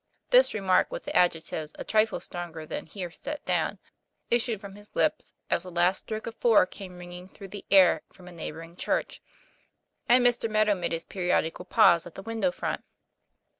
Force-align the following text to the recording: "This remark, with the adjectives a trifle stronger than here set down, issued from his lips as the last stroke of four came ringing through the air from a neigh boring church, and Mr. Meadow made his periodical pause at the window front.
"This 0.31 0.55
remark, 0.55 0.89
with 0.91 1.03
the 1.03 1.15
adjectives 1.15 1.75
a 1.77 1.83
trifle 1.83 2.19
stronger 2.19 2.65
than 2.65 2.87
here 2.87 3.11
set 3.11 3.45
down, 3.45 3.77
issued 4.31 4.59
from 4.59 4.73
his 4.73 4.95
lips 4.95 5.35
as 5.47 5.61
the 5.61 5.69
last 5.69 5.99
stroke 6.05 6.25
of 6.25 6.33
four 6.37 6.65
came 6.65 6.97
ringing 6.97 7.29
through 7.29 7.49
the 7.49 7.67
air 7.69 8.01
from 8.11 8.27
a 8.27 8.31
neigh 8.31 8.49
boring 8.49 8.75
church, 8.75 9.21
and 10.09 10.25
Mr. 10.25 10.49
Meadow 10.49 10.73
made 10.73 10.91
his 10.91 11.05
periodical 11.05 11.65
pause 11.65 12.07
at 12.07 12.15
the 12.15 12.23
window 12.23 12.51
front. 12.51 12.83